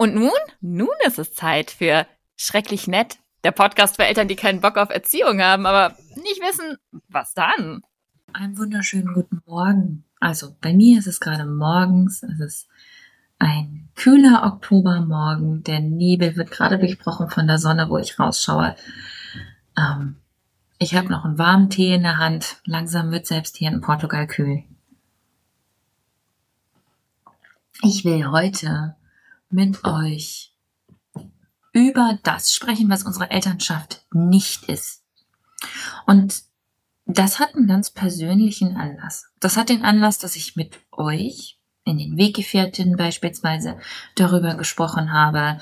[0.00, 0.30] Und nun?
[0.62, 4.88] Nun ist es Zeit für Schrecklich Nett, der Podcast für Eltern, die keinen Bock auf
[4.88, 6.78] Erziehung haben, aber nicht wissen,
[7.08, 7.82] was dann.
[8.32, 10.04] Einen wunderschönen guten Morgen.
[10.18, 12.68] Also bei mir ist es gerade morgens, es ist
[13.38, 18.76] ein kühler Oktobermorgen, der Nebel wird gerade durchbrochen von der Sonne, wo ich rausschaue.
[19.76, 20.16] Ähm,
[20.78, 22.62] ich habe noch einen warmen Tee in der Hand.
[22.64, 24.64] Langsam wird selbst hier in Portugal kühl.
[27.82, 28.96] Ich will heute
[29.50, 30.54] mit euch
[31.72, 35.04] über das sprechen, was unsere Elternschaft nicht ist.
[36.06, 36.42] Und
[37.06, 39.26] das hat einen ganz persönlichen Anlass.
[39.40, 43.78] Das hat den Anlass, dass ich mit euch in den Weggefährtinnen beispielsweise
[44.14, 45.58] darüber gesprochen habe,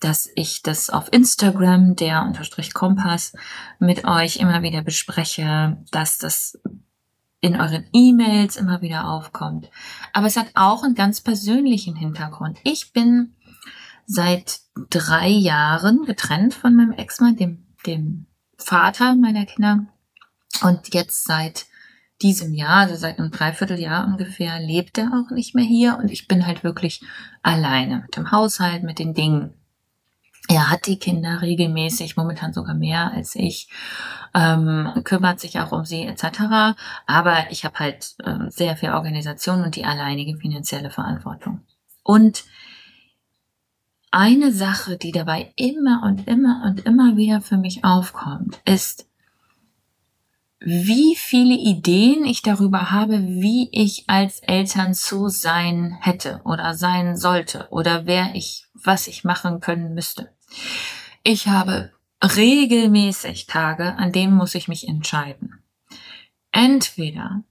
[0.00, 3.32] dass ich das auf Instagram, der unterstrich Kompass,
[3.78, 6.58] mit euch immer wieder bespreche, dass das
[7.42, 9.68] in euren E-Mails immer wieder aufkommt.
[10.14, 12.58] Aber es hat auch einen ganz persönlichen Hintergrund.
[12.62, 13.34] Ich bin
[14.06, 18.26] seit drei Jahren getrennt von meinem Ex-Mann, dem, dem
[18.56, 19.86] Vater meiner Kinder.
[20.62, 21.66] Und jetzt seit
[22.22, 26.28] diesem Jahr, also seit einem Dreivierteljahr ungefähr, lebt er auch nicht mehr hier und ich
[26.28, 27.02] bin halt wirklich
[27.42, 29.54] alleine mit dem Haushalt, mit den Dingen.
[30.48, 33.68] Er hat die Kinder regelmäßig, momentan sogar mehr als ich,
[34.34, 36.76] ähm, kümmert sich auch um sie etc.
[37.06, 41.60] Aber ich habe halt ähm, sehr viel Organisation und die alleinige finanzielle Verantwortung.
[42.02, 42.44] Und
[44.10, 49.06] eine Sache, die dabei immer und immer und immer wieder für mich aufkommt, ist,
[50.64, 57.16] wie viele Ideen ich darüber habe, wie ich als Eltern zu sein hätte oder sein
[57.16, 60.32] sollte oder wer ich, was ich machen können müsste.
[61.24, 65.62] Ich habe regelmäßig Tage, an denen muss ich mich entscheiden.
[66.52, 67.42] Entweder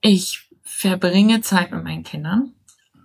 [0.00, 2.52] ich verbringe Zeit mit meinen Kindern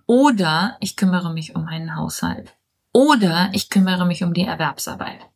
[0.07, 2.57] oder ich kümmere mich um meinen Haushalt
[2.91, 5.30] oder ich kümmere mich um die Erwerbsarbeit.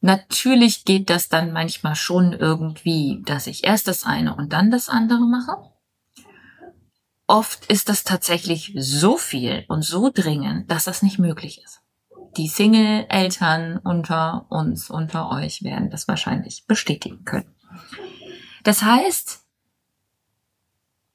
[0.00, 4.88] Natürlich geht das dann manchmal schon irgendwie, dass ich erst das eine und dann das
[4.88, 5.56] andere mache.
[7.26, 11.80] Oft ist das tatsächlich so viel und so dringend, dass das nicht möglich ist.
[12.36, 17.54] Die Single-Eltern unter uns, unter euch werden das wahrscheinlich bestätigen können.
[18.64, 19.44] Das heißt,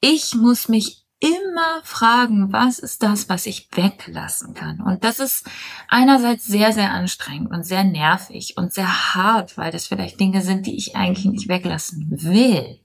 [0.00, 4.80] ich muss mich immer fragen, was ist das, was ich weglassen kann?
[4.80, 5.48] Und das ist
[5.88, 10.66] einerseits sehr, sehr anstrengend und sehr nervig und sehr hart, weil das vielleicht Dinge sind,
[10.66, 12.80] die ich eigentlich nicht weglassen will.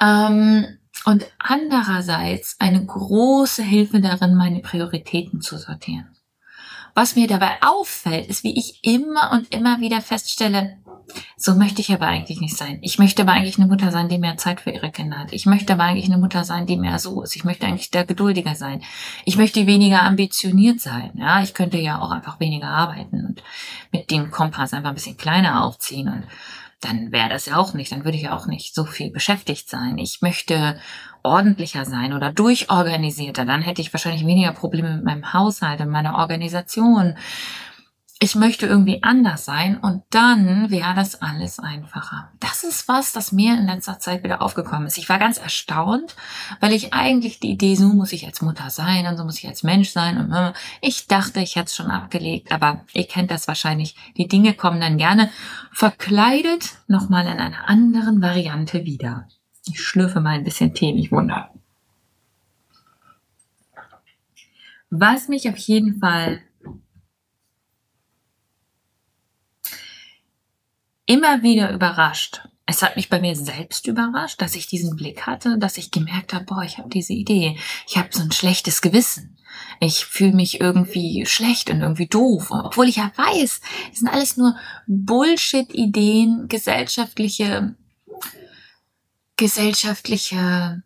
[0.00, 0.66] Ähm,
[1.04, 6.16] und andererseits eine große Hilfe darin, meine Prioritäten zu sortieren.
[6.94, 10.78] Was mir dabei auffällt, ist, wie ich immer und immer wieder feststelle,
[11.36, 12.78] so möchte ich aber eigentlich nicht sein.
[12.82, 15.32] Ich möchte aber eigentlich eine Mutter sein, die mehr Zeit für ihre Kinder hat.
[15.32, 17.36] Ich möchte aber eigentlich eine Mutter sein, die mehr so ist.
[17.36, 18.82] Ich möchte eigentlich der geduldiger sein.
[19.24, 21.10] Ich möchte weniger ambitioniert sein.
[21.14, 23.42] Ja, ich könnte ja auch einfach weniger arbeiten und
[23.92, 26.24] mit dem Kompass einfach ein bisschen kleiner aufziehen und
[26.80, 29.68] dann wäre das ja auch nicht, dann würde ich ja auch nicht so viel beschäftigt
[29.68, 29.98] sein.
[29.98, 30.78] Ich möchte
[31.22, 36.16] ordentlicher sein oder durchorganisierter, dann hätte ich wahrscheinlich weniger Probleme mit meinem Haushalt und meiner
[36.16, 37.16] Organisation
[38.18, 42.32] ich möchte irgendwie anders sein und dann wäre das alles einfacher.
[42.40, 44.96] Das ist was, das mir in letzter Zeit wieder aufgekommen ist.
[44.96, 46.16] Ich war ganz erstaunt,
[46.60, 49.46] weil ich eigentlich die Idee, so muss ich als Mutter sein und so muss ich
[49.46, 53.30] als Mensch sein und äh, ich dachte, ich hätte es schon abgelegt, aber ihr kennt
[53.30, 53.96] das wahrscheinlich.
[54.16, 55.30] Die Dinge kommen dann gerne
[55.70, 59.28] verkleidet nochmal in einer anderen Variante wieder.
[59.66, 61.50] Ich schlürfe mal ein bisschen Tee, nicht wunder.
[64.88, 66.40] Was mich auf jeden Fall
[71.16, 72.42] immer wieder überrascht.
[72.66, 76.34] Es hat mich bei mir selbst überrascht, dass ich diesen Blick hatte, dass ich gemerkt
[76.34, 77.56] habe, boah, ich habe diese Idee.
[77.86, 79.38] Ich habe so ein schlechtes Gewissen.
[79.80, 83.60] Ich fühle mich irgendwie schlecht und irgendwie doof, obwohl ich ja weiß,
[83.90, 84.56] das sind alles nur
[84.86, 87.74] Bullshit-Ideen, gesellschaftliche,
[89.36, 90.82] gesellschaftliche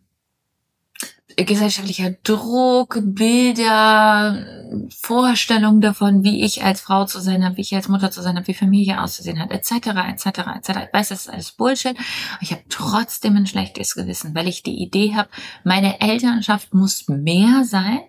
[1.35, 4.45] gesellschaftlicher Druck, Bilder,
[4.89, 8.35] Vorstellungen davon, wie ich als Frau zu sein habe, wie ich als Mutter zu sein
[8.35, 10.69] habe, wie Familie auszusehen hat, etc., etc., etc.
[10.87, 11.97] Ich weiß, das ist alles Bullshit,
[12.39, 15.29] ich habe trotzdem ein schlechtes Gewissen, weil ich die Idee habe,
[15.63, 17.99] meine Elternschaft muss mehr sein,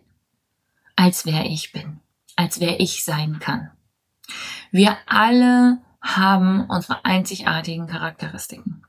[0.97, 2.01] als wer ich bin,
[2.37, 3.71] als wer ich sein kann.
[4.71, 8.85] Wir alle haben unsere einzigartigen Charakteristiken.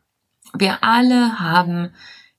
[0.54, 1.92] Wir alle haben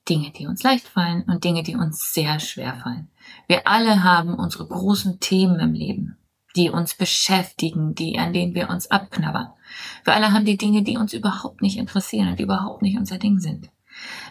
[0.07, 3.09] Dinge, die uns leicht fallen und Dinge, die uns sehr schwer fallen.
[3.47, 6.17] Wir alle haben unsere großen Themen im Leben,
[6.55, 9.49] die uns beschäftigen, die, an denen wir uns abknabbern.
[10.03, 13.39] Wir alle haben die Dinge, die uns überhaupt nicht interessieren und überhaupt nicht unser Ding
[13.39, 13.69] sind.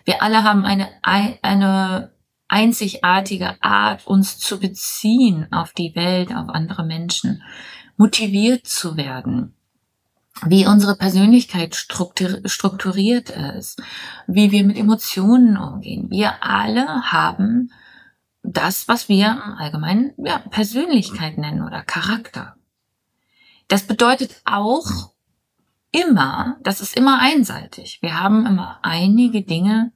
[0.04, 2.12] Wir alle haben eine, eine
[2.48, 7.42] einzigartige Art, uns zu beziehen auf die Welt, auf andere Menschen,
[7.96, 9.54] motiviert zu werden,
[10.42, 13.80] wie unsere Persönlichkeit strukturiert ist,
[14.26, 16.10] wie wir mit Emotionen umgehen.
[16.10, 17.72] Wir alle haben
[18.42, 22.56] das, was wir im Allgemeinen ja, Persönlichkeit nennen oder Charakter.
[23.68, 25.12] Das bedeutet auch
[25.92, 28.00] immer, das ist immer einseitig.
[28.02, 29.92] Wir haben immer einige Dinge,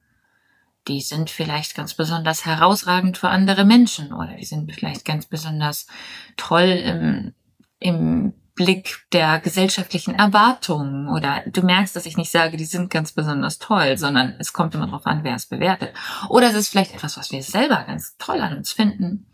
[0.87, 5.85] die sind vielleicht ganz besonders herausragend für andere Menschen oder die sind vielleicht ganz besonders
[6.37, 7.33] toll im,
[7.79, 13.13] im Blick der gesellschaftlichen Erwartungen oder du merkst, dass ich nicht sage, die sind ganz
[13.13, 15.93] besonders toll, sondern es kommt immer darauf an, wer es bewertet.
[16.27, 19.25] Oder es ist vielleicht etwas, was wir selber ganz toll an uns finden.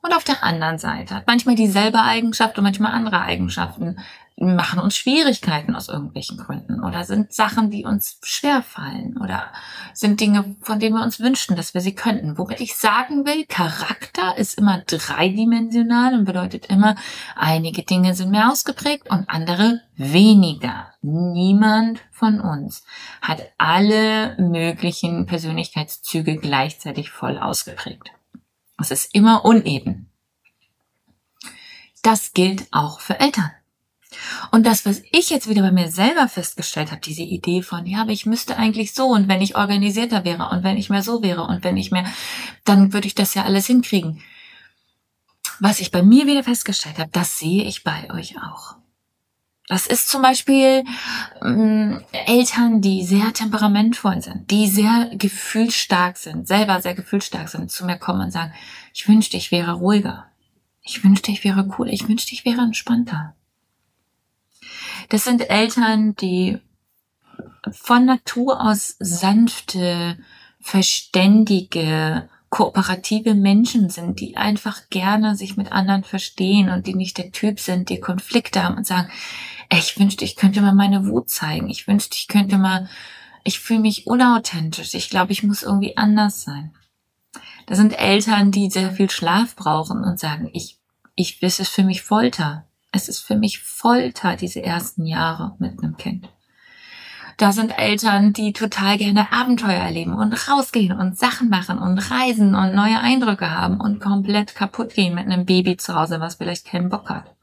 [0.00, 3.98] Und auf der anderen Seite hat manchmal dieselbe Eigenschaft und manchmal andere Eigenschaften
[4.38, 9.50] machen uns Schwierigkeiten aus irgendwelchen Gründen oder sind Sachen, die uns schwer fallen oder
[9.94, 12.36] sind Dinge, von denen wir uns wünschen, dass wir sie könnten.
[12.36, 16.96] Womit ich sagen will, Charakter ist immer dreidimensional und bedeutet immer,
[17.34, 20.92] einige Dinge sind mehr ausgeprägt und andere weniger.
[21.00, 22.84] Niemand von uns
[23.22, 28.10] hat alle möglichen Persönlichkeitszüge gleichzeitig voll ausgeprägt.
[28.78, 30.10] Es ist immer uneben.
[32.02, 33.50] Das gilt auch für Eltern.
[34.50, 38.02] Und das, was ich jetzt wieder bei mir selber festgestellt habe, diese Idee von, ja,
[38.02, 41.22] aber ich müsste eigentlich so und wenn ich organisierter wäre und wenn ich mehr so
[41.22, 42.06] wäre und wenn ich mehr,
[42.64, 44.22] dann würde ich das ja alles hinkriegen.
[45.60, 48.76] Was ich bei mir wieder festgestellt habe, das sehe ich bei euch auch.
[49.68, 50.84] Das ist zum Beispiel
[51.42, 57.84] ähm, Eltern, die sehr temperamentvoll sind, die sehr gefühlsstark sind, selber sehr gefühlsstark sind, zu
[57.84, 58.52] mir kommen und sagen,
[58.94, 60.26] ich wünschte, ich wäre ruhiger.
[60.82, 61.88] Ich wünschte, ich wäre cool.
[61.88, 63.34] Ich wünschte, ich wäre entspannter.
[65.08, 66.58] Das sind Eltern, die
[67.70, 70.18] von Natur aus sanfte,
[70.60, 77.32] verständige, kooperative Menschen sind, die einfach gerne sich mit anderen verstehen und die nicht der
[77.32, 79.10] Typ sind, die Konflikte haben und sagen,
[79.72, 81.68] ich wünschte, ich könnte mal meine Wut zeigen.
[81.68, 82.88] Ich wünschte, ich könnte mal,
[83.44, 84.94] ich fühle mich unauthentisch.
[84.94, 86.72] Ich glaube, ich muss irgendwie anders sein.
[87.66, 90.78] Das sind Eltern, die sehr viel Schlaf brauchen und sagen, ich,
[91.16, 92.66] ich, das ist für mich Folter.
[92.96, 96.30] Es ist für mich Folter, diese ersten Jahre mit einem Kind.
[97.36, 102.54] Da sind Eltern, die total gerne Abenteuer erleben und rausgehen und Sachen machen und reisen
[102.54, 106.64] und neue Eindrücke haben und komplett kaputt gehen mit einem Baby zu Hause, was vielleicht
[106.64, 107.36] keinen Bock hat.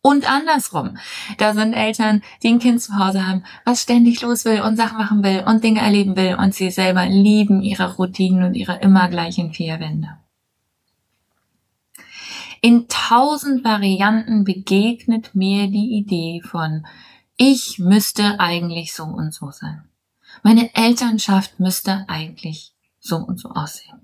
[0.00, 0.96] Und andersrum.
[1.38, 4.98] Da sind Eltern, die ein Kind zu Hause haben, was ständig los will und Sachen
[4.98, 9.08] machen will und Dinge erleben will und sie selber lieben ihre Routinen und ihre immer
[9.08, 10.10] gleichen vier Wände
[12.64, 16.86] in tausend Varianten begegnet mir die Idee von,
[17.36, 19.86] ich müsste eigentlich so und so sein.
[20.42, 24.00] Meine Elternschaft müsste eigentlich so und so aussehen.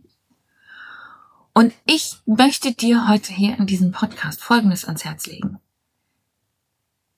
[1.55, 5.59] Und ich möchte dir heute hier in diesem Podcast Folgendes ans Herz legen.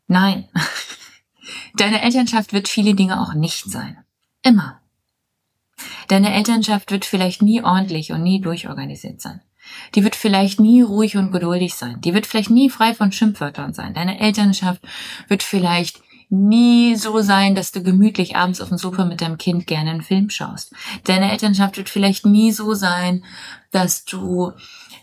[0.07, 0.49] Nein,
[1.75, 3.99] deine Elternschaft wird viele Dinge auch nicht sein.
[4.43, 4.81] Immer.
[6.07, 9.41] Deine Elternschaft wird vielleicht nie ordentlich und nie durchorganisiert sein.
[9.95, 12.01] Die wird vielleicht nie ruhig und geduldig sein.
[12.01, 13.95] Die wird vielleicht nie frei von Schimpfwörtern sein.
[13.95, 14.83] Deine Elternschaft
[15.29, 16.01] wird vielleicht
[16.33, 20.03] nie so sein, dass du gemütlich abends auf dem Sofa mit deinem Kind gerne einen
[20.03, 20.73] Film schaust.
[21.05, 23.23] Deine Elternschaft wird vielleicht nie so sein,
[23.71, 24.53] dass du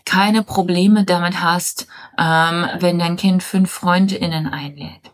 [0.04, 1.86] keine Probleme damit hast,
[2.18, 5.12] ähm, wenn dein Kind fünf FreundInnen einlädt.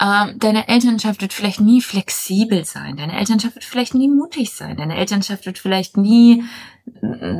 [0.00, 2.96] Ähm, deine Elternschaft wird vielleicht nie flexibel sein.
[2.96, 4.76] Deine Elternschaft wird vielleicht nie mutig sein.
[4.76, 6.44] Deine Elternschaft wird vielleicht nie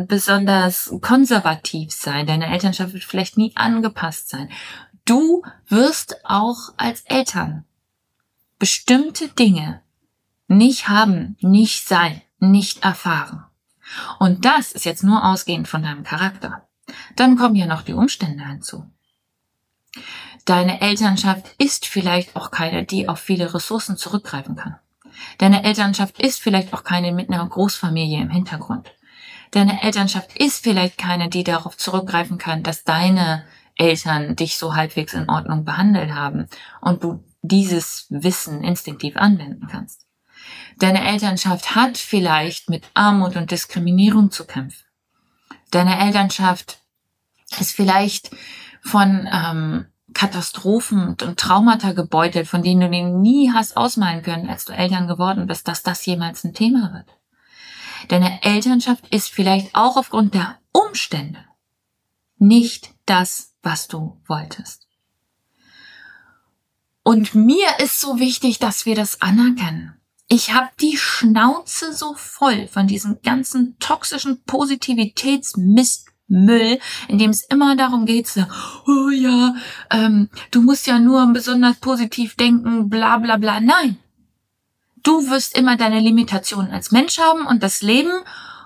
[0.08, 2.26] besonders konservativ sein.
[2.26, 4.50] Deine Elternschaft wird vielleicht nie angepasst sein.
[5.04, 7.64] Du wirst auch als Eltern
[8.58, 9.80] bestimmte Dinge
[10.48, 13.44] nicht haben, nicht sein, nicht erfahren.
[14.18, 16.68] Und das ist jetzt nur ausgehend von deinem Charakter.
[17.16, 18.84] Dann kommen ja noch die Umstände hinzu.
[20.48, 24.76] Deine Elternschaft ist vielleicht auch keine, die auf viele Ressourcen zurückgreifen kann.
[25.36, 28.90] Deine Elternschaft ist vielleicht auch keine mit einer Großfamilie im Hintergrund.
[29.50, 33.44] Deine Elternschaft ist vielleicht keine, die darauf zurückgreifen kann, dass deine
[33.76, 36.48] Eltern dich so halbwegs in Ordnung behandelt haben
[36.80, 40.06] und du dieses Wissen instinktiv anwenden kannst.
[40.78, 44.86] Deine Elternschaft hat vielleicht mit Armut und Diskriminierung zu kämpfen.
[45.72, 46.78] Deine Elternschaft
[47.60, 48.30] ist vielleicht
[48.80, 54.64] von ähm, Katastrophen und Traumata gebeutelt, von denen du dir nie hast ausmalen können, als
[54.64, 57.18] du Eltern geworden bist, dass das jemals ein Thema wird.
[58.08, 61.44] Deine Elternschaft ist vielleicht auch aufgrund der Umstände
[62.38, 64.86] nicht das, was du wolltest.
[67.02, 69.94] Und mir ist so wichtig, dass wir das anerkennen.
[70.28, 74.42] Ich habe die Schnauze so voll von diesem ganzen toxischen
[76.28, 78.42] Positivitätsmistmüll, in dem es immer darum geht, so,
[78.86, 79.54] oh ja,
[79.90, 83.60] ähm, du musst ja nur besonders positiv denken, bla bla bla.
[83.60, 83.96] Nein.
[85.02, 88.10] Du wirst immer deine Limitationen als Mensch haben und das Leben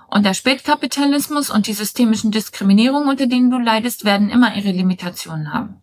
[0.09, 5.53] und der Spätkapitalismus und die systemischen Diskriminierungen, unter denen du leidest, werden immer ihre Limitationen
[5.53, 5.81] haben.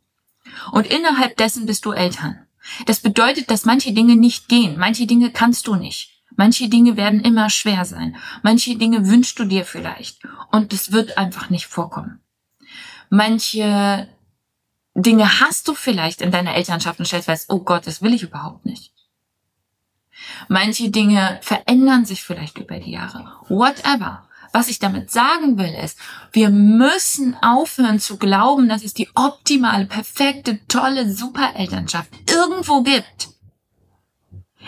[0.72, 2.46] Und innerhalb dessen bist du Eltern.
[2.86, 4.76] Das bedeutet, dass manche Dinge nicht gehen.
[4.78, 6.19] Manche Dinge kannst du nicht.
[6.40, 8.16] Manche Dinge werden immer schwer sein.
[8.42, 10.20] Manche Dinge wünschst du dir vielleicht.
[10.50, 12.22] Und es wird einfach nicht vorkommen.
[13.10, 14.08] Manche
[14.94, 18.22] Dinge hast du vielleicht in deiner Elternschaft und stellst fest, oh Gott, das will ich
[18.22, 18.94] überhaupt nicht.
[20.48, 23.34] Manche Dinge verändern sich vielleicht über die Jahre.
[23.50, 24.26] Whatever.
[24.50, 25.98] Was ich damit sagen will, ist,
[26.32, 33.28] wir müssen aufhören zu glauben, dass es die optimale, perfekte, tolle Superelternschaft irgendwo gibt.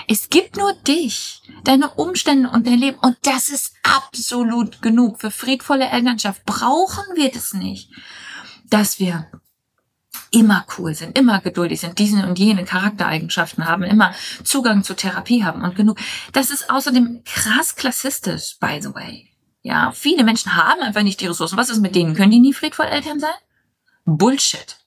[0.08, 5.20] Es gibt nur dich, deine Umstände und dein Leben und das ist absolut genug.
[5.20, 7.90] Für friedvolle Elternschaft brauchen wir das nicht,
[8.68, 9.30] dass wir
[10.30, 15.44] immer cool sind, immer geduldig sind, diese und jene Charaktereigenschaften haben, immer Zugang zu Therapie
[15.44, 15.98] haben und genug.
[16.32, 19.28] Das ist außerdem krass klassistisch, by the way.
[19.62, 21.56] Ja, viele Menschen haben einfach nicht die Ressourcen.
[21.56, 22.14] Was ist mit denen?
[22.14, 23.30] Können die nie friedvoll Eltern sein?
[24.04, 24.81] Bullshit.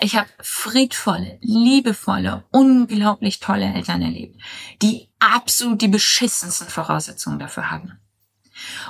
[0.00, 4.40] Ich habe friedvolle, liebevolle, unglaublich tolle Eltern erlebt,
[4.82, 7.98] die absolut die beschissensten Voraussetzungen dafür haben.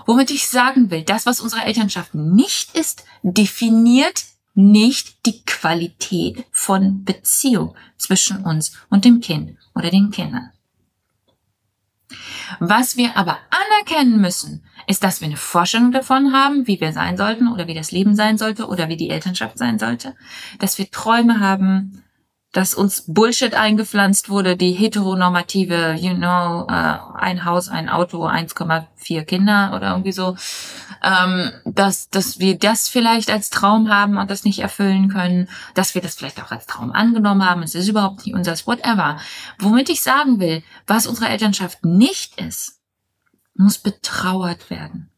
[0.07, 7.05] Womit ich sagen will, das, was unsere Elternschaft nicht ist, definiert nicht die Qualität von
[7.05, 10.51] Beziehung zwischen uns und dem Kind oder den Kindern.
[12.59, 17.17] Was wir aber anerkennen müssen, ist, dass wir eine Vorstellung davon haben, wie wir sein
[17.17, 20.15] sollten oder wie das Leben sein sollte oder wie die Elternschaft sein sollte,
[20.59, 22.03] dass wir Träume haben,
[22.53, 29.25] dass uns Bullshit eingepflanzt wurde, die heteronormative, you know, äh, ein Haus, ein Auto, 1,4
[29.25, 30.37] Kinder oder irgendwie so,
[31.03, 35.95] ähm, dass, dass wir das vielleicht als Traum haben und das nicht erfüllen können, dass
[35.95, 39.19] wir das vielleicht auch als Traum angenommen haben, es ist überhaupt nicht unseres, whatever.
[39.59, 42.81] Womit ich sagen will, was unsere Elternschaft nicht ist,
[43.55, 45.11] muss betrauert werden.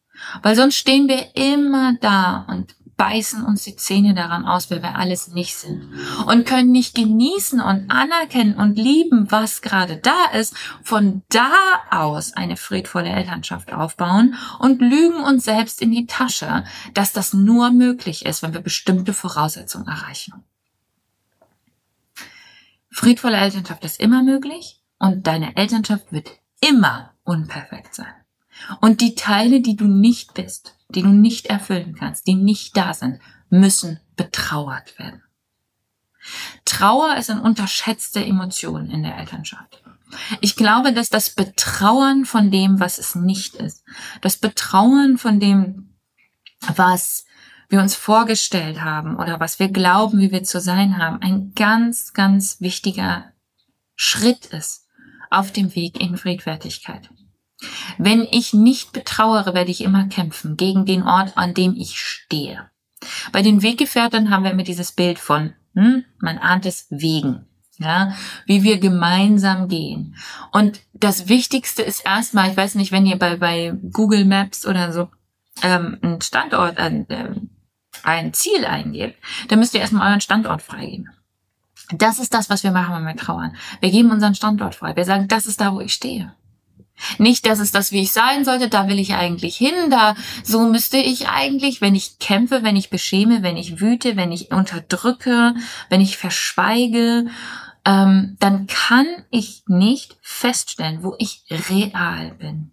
[0.42, 4.97] Weil sonst stehen wir immer da und beißen uns die Zähne daran aus, wer wir
[4.97, 5.88] alles nicht sind
[6.26, 11.50] und können nicht genießen und anerkennen und lieben, was gerade da ist, von da
[11.90, 17.71] aus eine friedvolle Elternschaft aufbauen und lügen uns selbst in die Tasche, dass das nur
[17.71, 20.35] möglich ist, wenn wir bestimmte Voraussetzungen erreichen.
[22.90, 28.12] Friedvolle Elternschaft ist immer möglich und deine Elternschaft wird immer unperfekt sein.
[28.83, 32.94] Und die Teile, die du nicht bist, die du nicht erfüllen kannst, die nicht da
[32.94, 35.23] sind, müssen betrauert werden.
[36.64, 39.82] Trauer ist eine unterschätzte Emotion in der Elternschaft.
[40.40, 43.85] Ich glaube, dass das Betrauern von dem, was es nicht ist,
[44.20, 45.94] das Betrauern von dem,
[46.75, 47.25] was
[47.68, 52.12] wir uns vorgestellt haben oder was wir glauben, wie wir zu sein haben, ein ganz,
[52.12, 53.32] ganz wichtiger
[53.94, 54.88] Schritt ist
[55.30, 57.11] auf dem Weg in Friedfertigkeit.
[57.98, 62.70] Wenn ich nicht betrauere, werde ich immer kämpfen gegen den Ort, an dem ich stehe.
[63.32, 67.46] Bei den Weggefährten haben wir immer dieses Bild von, hm, man ahnt es, Wegen.
[67.78, 68.14] Ja,
[68.44, 70.14] wie wir gemeinsam gehen.
[70.52, 74.92] Und das Wichtigste ist erstmal, ich weiß nicht, wenn ihr bei, bei Google Maps oder
[74.92, 75.08] so
[75.62, 77.34] ähm, einen Standort, äh,
[78.02, 79.16] ein Ziel eingebt,
[79.48, 81.08] dann müsst ihr erstmal euren Standort freigeben.
[81.92, 83.56] Das ist das, was wir machen, wenn wir trauern.
[83.80, 84.94] Wir geben unseren Standort frei.
[84.94, 86.34] Wir sagen, das ist da, wo ich stehe.
[87.19, 90.14] Nicht, dass es das, wie ich sein sollte, da will ich eigentlich hin, da
[90.45, 94.50] so müsste ich eigentlich, wenn ich kämpfe, wenn ich beschäme, wenn ich wüte, wenn ich
[94.50, 95.54] unterdrücke,
[95.88, 97.26] wenn ich verschweige,
[97.85, 102.73] ähm, dann kann ich nicht feststellen, wo ich real bin.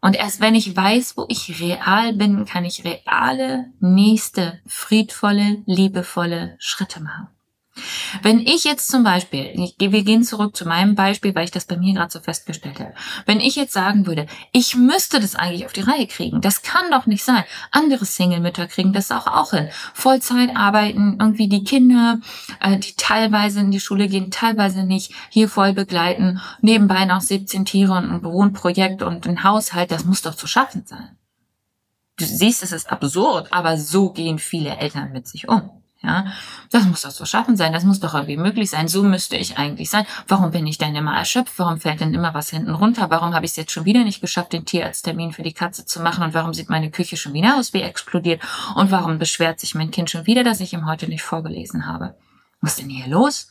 [0.00, 6.56] Und erst wenn ich weiß, wo ich real bin, kann ich reale, nächste, friedvolle, liebevolle
[6.58, 7.28] Schritte machen.
[8.22, 11.64] Wenn ich jetzt zum Beispiel, ich, wir gehen zurück zu meinem Beispiel, weil ich das
[11.64, 12.94] bei mir gerade so festgestellt habe.
[13.26, 16.90] Wenn ich jetzt sagen würde, ich müsste das eigentlich auf die Reihe kriegen, das kann
[16.90, 17.44] doch nicht sein.
[17.72, 19.68] Andere Single-Mütter kriegen das auch auch hin.
[19.92, 22.20] Vollzeit arbeiten, irgendwie die Kinder,
[22.60, 27.64] äh, die teilweise in die Schule gehen, teilweise nicht, hier voll begleiten, nebenbei noch 17
[27.64, 31.16] Tiere und ein Wohnprojekt und ein Haushalt, das muss doch zu schaffen sein.
[32.16, 35.83] Du siehst, es ist absurd, aber so gehen viele Eltern mit sich um.
[36.04, 36.26] Ja,
[36.70, 38.88] das muss doch so schaffen sein, das muss doch irgendwie möglich sein.
[38.88, 40.06] So müsste ich eigentlich sein.
[40.28, 41.58] Warum bin ich denn immer erschöpft?
[41.58, 43.08] Warum fällt denn immer was hinten runter?
[43.08, 46.02] Warum habe ich es jetzt schon wieder nicht geschafft, den Tierarzttermin für die Katze zu
[46.02, 46.22] machen?
[46.22, 48.42] Und warum sieht meine Küche schon wieder aus wie explodiert?
[48.74, 52.16] Und warum beschwert sich mein Kind schon wieder, dass ich ihm heute nicht vorgelesen habe?
[52.60, 53.50] Was ist denn hier los?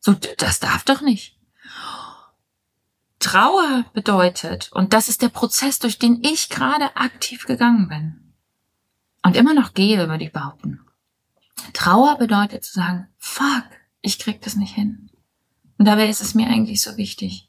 [0.00, 1.38] So, das darf doch nicht.
[3.18, 8.34] Trauer bedeutet, und das ist der Prozess, durch den ich gerade aktiv gegangen bin
[9.24, 10.80] und immer noch gehe, würde ich behaupten.
[11.72, 13.64] Trauer bedeutet zu sagen, fuck,
[14.00, 15.10] ich krieg das nicht hin.
[15.78, 17.48] Und dabei ist es mir eigentlich so wichtig.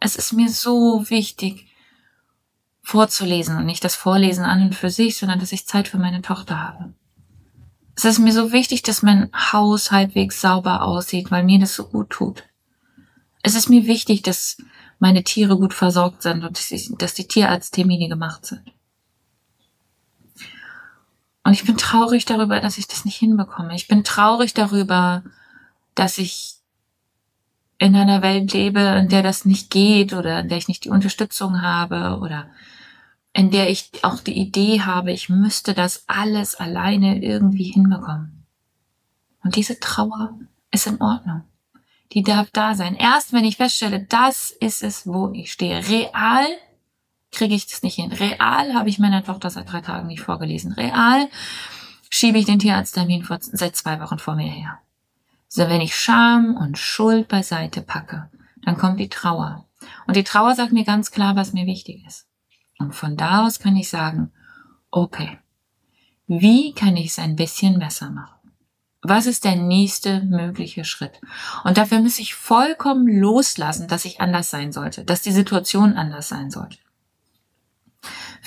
[0.00, 1.68] Es ist mir so wichtig,
[2.82, 6.22] vorzulesen und nicht das Vorlesen an und für sich, sondern dass ich Zeit für meine
[6.22, 6.94] Tochter habe.
[7.94, 11.84] Es ist mir so wichtig, dass mein Haus halbwegs sauber aussieht, weil mir das so
[11.84, 12.44] gut tut.
[13.42, 14.56] Es ist mir wichtig, dass
[14.98, 18.62] meine Tiere gut versorgt sind und dass die Tierarzttermine gemacht sind.
[21.48, 23.74] Und ich bin traurig darüber, dass ich das nicht hinbekomme.
[23.74, 25.22] Ich bin traurig darüber,
[25.94, 26.56] dass ich
[27.78, 30.90] in einer Welt lebe, in der das nicht geht oder in der ich nicht die
[30.90, 32.50] Unterstützung habe oder
[33.32, 38.44] in der ich auch die Idee habe, ich müsste das alles alleine irgendwie hinbekommen.
[39.42, 40.38] Und diese Trauer
[40.70, 41.44] ist in Ordnung.
[42.12, 42.94] Die darf da sein.
[42.94, 45.78] Erst wenn ich feststelle, das ist es, wo ich stehe.
[45.88, 46.46] Real
[47.32, 48.12] kriege ich das nicht hin.
[48.12, 50.72] Real habe ich meiner Tochter seit drei Tagen nicht vorgelesen.
[50.72, 51.28] Real
[52.10, 54.78] schiebe ich den Tierarzttermin vor, seit zwei Wochen vor mir her.
[55.48, 58.30] So, wenn ich Scham und Schuld beiseite packe,
[58.64, 59.66] dann kommt die Trauer.
[60.06, 62.26] Und die Trauer sagt mir ganz klar, was mir wichtig ist.
[62.78, 64.30] Und von da aus kann ich sagen,
[64.90, 65.38] okay,
[66.26, 68.34] wie kann ich es ein bisschen besser machen?
[69.00, 71.20] Was ist der nächste mögliche Schritt?
[71.64, 76.28] Und dafür muss ich vollkommen loslassen, dass ich anders sein sollte, dass die Situation anders
[76.28, 76.78] sein sollte.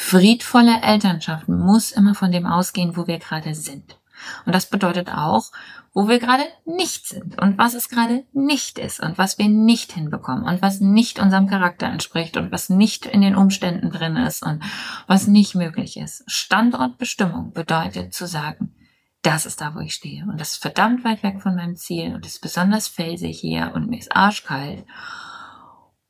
[0.04, 3.98] Friedvolle Elternschaft muss immer von dem ausgehen, wo wir gerade sind.
[4.46, 5.52] Und das bedeutet auch,
[5.94, 9.94] wo wir gerade nicht sind und was es gerade nicht ist und was wir nicht
[9.94, 14.44] hinbekommen und was nicht unserem Charakter entspricht und was nicht in den Umständen drin ist
[14.44, 14.64] und
[15.08, 16.24] was nicht möglich ist.
[16.28, 18.76] Standortbestimmung bedeutet zu sagen,
[19.22, 22.16] das ist da, wo ich stehe und das ist verdammt weit weg von meinem Ziel
[22.16, 24.84] und ist besonders felsig hier und mir ist arschkalt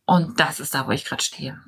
[0.06, 1.60] und das ist da, wo ich gerade stehe.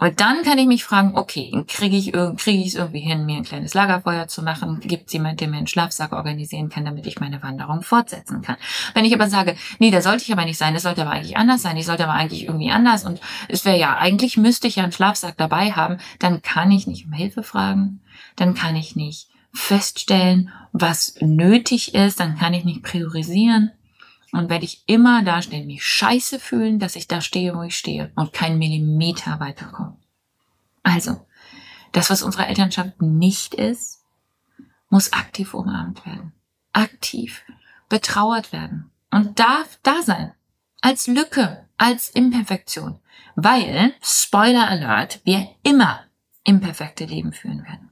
[0.00, 3.36] Und dann kann ich mich fragen, okay, kriege ich, kriege ich es irgendwie hin, mir
[3.36, 4.80] ein kleines Lagerfeuer zu machen?
[4.80, 8.56] Gibt es jemand, der mir einen Schlafsack organisieren kann, damit ich meine Wanderung fortsetzen kann?
[8.94, 11.36] Wenn ich aber sage, nee, da sollte ich aber nicht sein, das sollte aber eigentlich
[11.36, 14.76] anders sein, ich sollte aber eigentlich irgendwie anders und es wäre ja, eigentlich müsste ich
[14.76, 18.00] ja einen Schlafsack dabei haben, dann kann ich nicht um Hilfe fragen,
[18.36, 23.72] dann kann ich nicht feststellen, was nötig ist, dann kann ich nicht priorisieren.
[24.32, 27.76] Und werde ich immer da stehen, mich scheiße fühlen, dass ich da stehe, wo ich
[27.76, 29.96] stehe und keinen Millimeter weiterkomme.
[30.82, 31.26] Also,
[31.92, 34.04] das, was unsere Elternschaft nicht ist,
[34.88, 36.32] muss aktiv umarmt werden.
[36.72, 37.42] Aktiv
[37.88, 40.32] betrauert werden und darf da sein.
[40.80, 43.00] Als Lücke, als Imperfektion.
[43.34, 46.04] Weil, Spoiler Alert, wir immer
[46.44, 47.90] imperfekte Leben führen werden.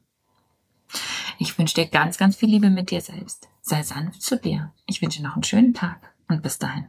[1.39, 3.49] Ich wünsche dir ganz, ganz viel Liebe mit dir selbst.
[3.61, 4.73] Sei sanft zu dir.
[4.87, 6.89] Ich wünsche noch einen schönen Tag und bis dahin.